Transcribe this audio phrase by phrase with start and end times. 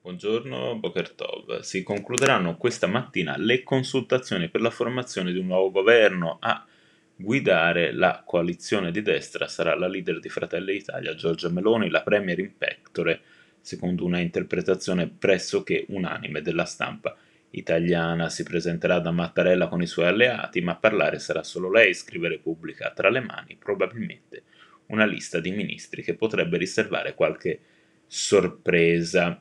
[0.00, 1.58] Buongiorno Bokertov.
[1.60, 6.38] Si concluderanno questa mattina le consultazioni per la formazione di un nuovo governo.
[6.40, 6.64] A
[7.16, 12.38] guidare la coalizione di destra sarà la leader di Fratelli d'Italia, Giorgia Meloni, la premier
[12.38, 13.20] in pectore,
[13.60, 17.16] secondo una interpretazione pressoché unanime della stampa
[17.50, 18.28] italiana.
[18.28, 22.28] Si presenterà da Mattarella con i suoi alleati, ma a parlare sarà solo lei, scrive
[22.28, 24.44] Repubblica, tra le mani probabilmente
[24.86, 27.60] una lista di ministri che potrebbe riservare qualche
[28.06, 29.40] sorpresa.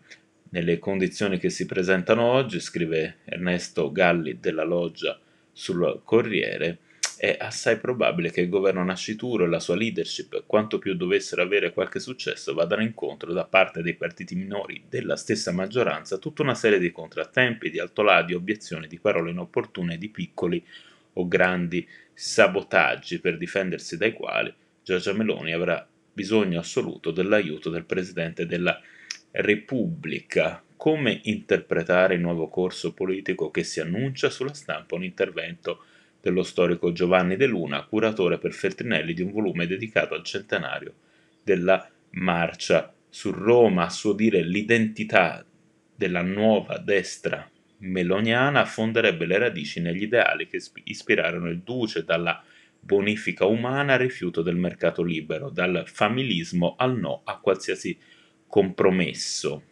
[0.49, 5.19] Nelle condizioni che si presentano oggi, scrive Ernesto Galli della Loggia
[5.51, 6.79] sul Corriere,
[7.17, 11.73] è assai probabile che il governo nascituro e la sua leadership, quanto più dovessero avere
[11.73, 16.79] qualche successo, vadano incontro da parte dei partiti minori della stessa maggioranza tutta una serie
[16.79, 20.63] di contrattempi, di altolà, di obiezioni, di parole inopportune, di piccoli
[21.13, 24.53] o grandi sabotaggi per difendersi dai quali
[24.83, 28.95] Giorgia Meloni avrà bisogno assoluto dell'aiuto del Presidente della Repubblica.
[30.77, 35.83] Come interpretare il nuovo corso politico che si annuncia sulla stampa un intervento
[36.19, 40.95] dello storico Giovanni De Luna, curatore per Feltrinelli di un volume dedicato al centenario
[41.43, 45.45] della marcia su Roma, a suo dire l'identità
[45.95, 47.47] della nuova destra
[47.79, 52.43] meloniana affonderebbe le radici negli ideali che ispirarono il duce dalla
[52.79, 58.15] bonifica umana al rifiuto del mercato libero, dal familismo al no a qualsiasi
[58.47, 59.63] compromesso.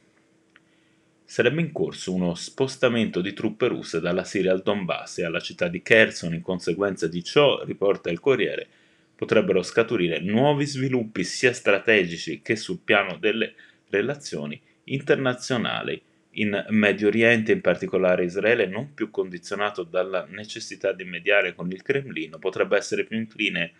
[1.23, 5.67] Sarebbe in corso uno spostamento di truppe russe dalla Siria al Donbass e alla città
[5.67, 8.67] di Kherson in conseguenza di ciò, riporta il Corriere,
[9.16, 13.56] potrebbero scaturire nuovi sviluppi sia strategici che sul piano delle
[13.90, 16.02] relazioni internazionali
[16.38, 21.82] in Medio Oriente, in particolare Israele, non più condizionato dalla necessità di mediare con il
[21.82, 23.72] Cremlino, potrebbe essere più incline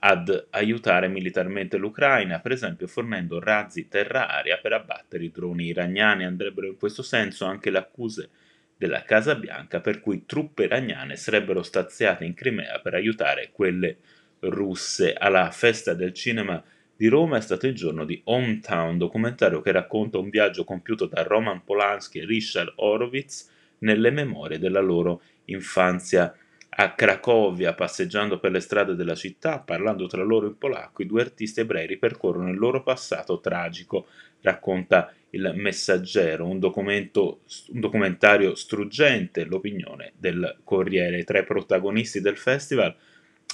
[0.00, 6.24] ad aiutare militarmente l'Ucraina, per esempio fornendo razzi terra-aria per abbattere i droni iraniani.
[6.24, 8.28] Andrebbero in questo senso anche le accuse
[8.76, 13.96] della Casa Bianca per cui truppe iraniane sarebbero staziate in Crimea per aiutare quelle
[14.40, 16.62] russe alla festa del cinema
[16.98, 21.22] di Roma è stato il giorno di Hometown, documentario che racconta un viaggio compiuto da
[21.22, 26.34] Roman Polanski e Richard Horowitz nelle memorie della loro infanzia
[26.80, 31.22] a Cracovia, passeggiando per le strade della città, parlando tra loro in polacco, i due
[31.22, 34.06] artisti ebrei ripercorrono il loro passato tragico,
[34.42, 41.24] racconta il Messaggero, un, un documentario struggente, l'opinione del Corriere.
[41.24, 42.94] Tra i protagonisti del festival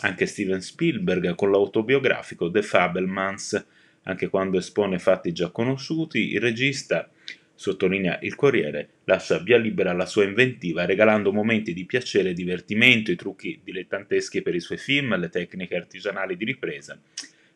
[0.03, 3.67] anche Steven Spielberg con l'autobiografico The Fabelmans,
[4.03, 7.09] anche quando espone fatti già conosciuti, il regista,
[7.55, 13.11] sottolinea il Corriere, lascia via libera alla sua inventiva, regalando momenti di piacere e divertimento,
[13.11, 17.01] i trucchi dilettanteschi per i suoi film, le tecniche artigianali di ripresa,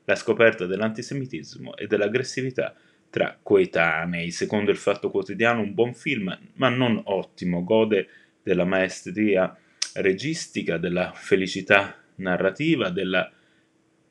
[0.04, 2.74] la scoperta dell'antisemitismo e dell'aggressività
[3.10, 4.30] tra coetanei.
[4.30, 8.08] Secondo il Fatto Quotidiano, un buon film, ma non ottimo, gode
[8.42, 9.56] della maestria
[9.94, 13.30] registica, della felicità narrativa, della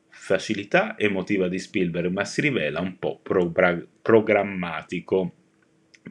[0.10, 3.52] facilità emotiva di Spielberg, ma si rivela un po' pro-
[4.02, 5.34] programmatico.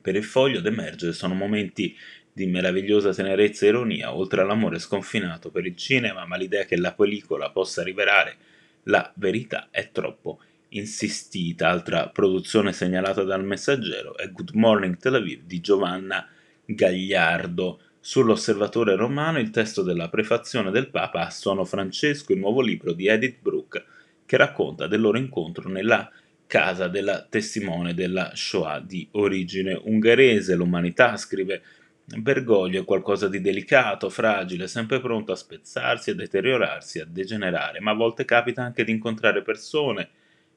[0.01, 1.97] Per il foglio d'emergere sono momenti
[2.33, 6.93] di meravigliosa tenerezza e ironia, oltre all'amore sconfinato per il cinema, ma l'idea che la
[6.93, 8.37] pellicola possa rivelare
[8.85, 10.41] la verità è troppo
[10.71, 11.69] insistita.
[11.69, 16.29] Altra produzione segnalata dal messaggero è Good Morning Tel Aviv di Giovanna
[16.65, 22.93] Gagliardo, Sull'osservatore romano il testo della prefazione del Papa a Sono Francesco, il nuovo libro
[22.93, 23.85] di Edith Brooke,
[24.25, 26.09] che racconta del loro incontro nella
[26.47, 30.55] casa della testimone della Shoah di origine ungherese.
[30.55, 31.63] L'umanità, scrive
[32.05, 37.91] Bergoglio, è qualcosa di delicato, fragile, sempre pronto a spezzarsi, a deteriorarsi, a degenerare, ma
[37.91, 40.09] a volte capita anche di incontrare persone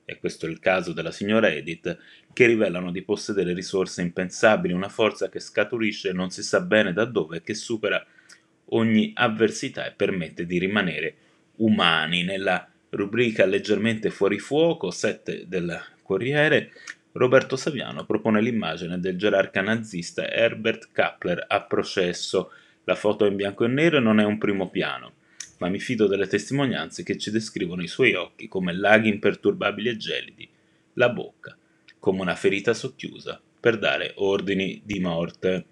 [0.10, 1.96] e questo è il caso della signora Edith,
[2.34, 7.06] che rivelano di possedere risorse impensabili, una forza che scaturisce non si sa bene da
[7.06, 8.04] dove e che supera
[8.70, 11.16] ogni avversità e permette di rimanere
[11.58, 12.24] umani.
[12.24, 16.72] Nella rubrica leggermente fuori fuoco 7 del Corriere,
[17.12, 22.52] Roberto Saviano propone l'immagine del gerarca nazista Herbert Kappler a processo.
[22.84, 25.14] La foto è in bianco e nero e non è un primo piano
[25.60, 29.98] ma mi fido delle testimonianze che ci descrivono i suoi occhi come laghi imperturbabili e
[29.98, 30.50] gelidi,
[30.94, 31.56] la bocca
[32.00, 35.66] come una ferita socchiusa per dare ordini di morte.